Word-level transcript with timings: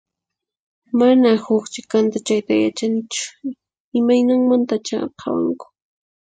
Mana 0.99 1.29
huq 1.43 1.63
chikanta 1.73 2.17
chayta 2.27 2.53
yachanichu, 2.63 3.25
imaynanmantachá 3.97 4.97
qhawanku. 5.19 5.65